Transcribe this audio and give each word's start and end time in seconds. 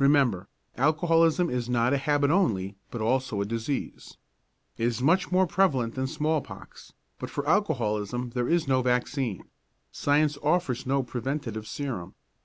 Remember, 0.00 0.48
alcoholism 0.76 1.48
is 1.48 1.68
not 1.68 1.92
a 1.92 1.96
habit 1.96 2.32
only, 2.32 2.74
but 2.90 3.00
also 3.00 3.40
a 3.40 3.44
disease. 3.46 4.16
It 4.76 4.86
is 4.88 5.00
much 5.00 5.30
more 5.30 5.46
prevalent 5.46 5.94
than 5.94 6.08
smallpox, 6.08 6.92
but 7.20 7.30
for 7.30 7.48
alcoholism 7.48 8.30
there 8.30 8.48
is 8.48 8.66
no 8.66 8.82
vaccine; 8.82 9.44
science 9.92 10.36
offers 10.42 10.86
no 10.86 11.04
preventive 11.04 11.68
serum. 11.68 12.16